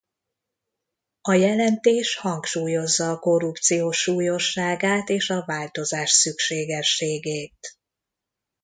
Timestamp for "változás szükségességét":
5.45-7.77